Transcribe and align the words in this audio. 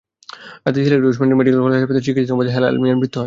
রাতে 0.65 0.79
Sylhet 0.85 1.01
Osmani 1.07 1.33
medical 1.39 1.59
college 1.63 1.77
হাসপাতালে 1.81 2.05
চিকিৎসাধীন 2.07 2.33
অবস্থায় 2.37 2.53
হেলাল 2.57 2.73
মিয়ার 2.81 2.97
মৃত্যু 2.99 3.15
হয়। 3.17 3.19